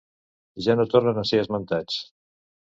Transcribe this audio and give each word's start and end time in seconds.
Ja 0.67 0.75
no 0.79 0.85
tornen 0.93 1.19
a 1.23 1.27
ser 1.33 1.43
esmentats. 1.43 2.01